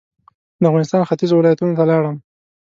د 0.61 0.63
افغانستان 0.69 1.01
ختيځو 1.09 1.37
ولایتونو 1.37 1.77
ته 1.77 1.83
لاړم. 1.91 2.15